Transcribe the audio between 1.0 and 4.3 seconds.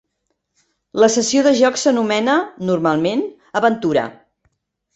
La sessió de jocs s'anomena, normalment, aventura.